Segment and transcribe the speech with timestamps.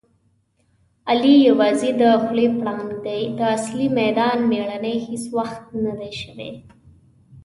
[1.09, 3.21] علي یووازې د خولې پړانګ دی.
[3.37, 6.51] د اصلي میدان مېړنی هېڅ وخت ندی شوی.